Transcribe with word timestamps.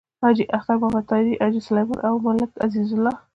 حاجی 0.23 0.45
اختر 0.55 0.75
محمد 0.81 1.05
طاهري، 1.09 1.33
حاجی 1.43 1.61
سلیمان 1.67 1.99
او 2.07 2.15
ملک 2.25 2.51
عزیز 2.65 2.89
الله… 2.93 3.15